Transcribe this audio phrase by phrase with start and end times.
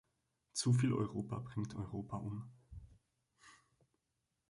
[0.53, 2.49] Zuviel Europa bringt Europa um.